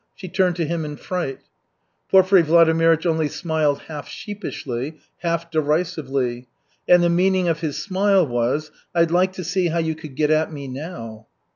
she 0.15 0.27
turned 0.27 0.55
to 0.55 0.65
him 0.65 0.83
in 0.83 0.95
fright. 0.95 1.41
Porfiry 2.09 2.41
Vladimirych 2.41 3.05
only 3.05 3.27
smiled 3.27 3.81
half 3.81 4.09
sheepishly, 4.09 4.97
half 5.19 5.51
derisively, 5.51 6.47
and 6.89 7.03
the 7.03 7.07
meaning 7.09 7.47
of 7.47 7.59
his 7.59 7.77
smile 7.77 8.25
was: 8.25 8.71
"I'd 8.95 9.11
like 9.11 9.33
to 9.33 9.43
see 9.43 9.67
how 9.67 9.77
you 9.77 9.93
could 9.93 10.15
get 10.15 10.31
at 10.31 10.51
me 10.51 10.67
now." 10.67 11.27